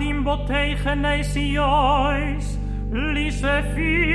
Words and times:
im 0.00 0.24
botei 0.24 0.76
genesiois 0.82 2.58
lise 2.90 3.62
filo 3.74 4.14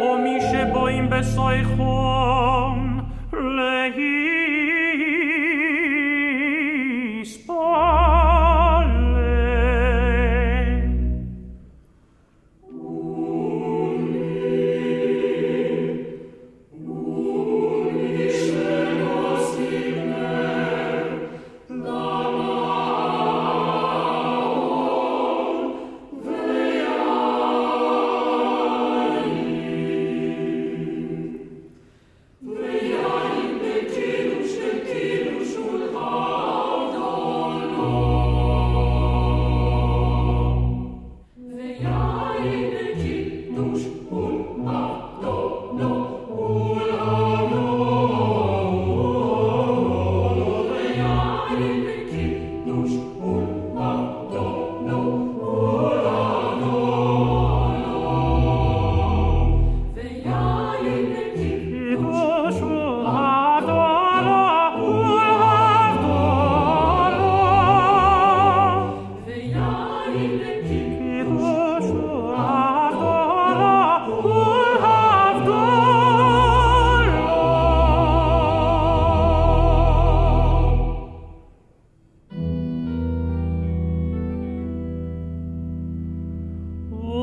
o 0.00 0.18
mi 0.18 0.40
she 0.40 0.62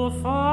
boim 0.10 0.53